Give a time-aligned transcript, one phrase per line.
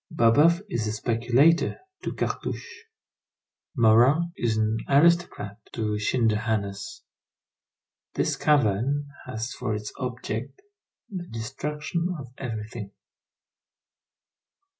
[0.11, 2.85] Babeuf is a speculator to Cartouche;
[3.75, 7.01] Marat is an aristocrat to Schinderhannes.
[8.15, 10.59] This cavern has for its object
[11.07, 12.93] the destruction of everything.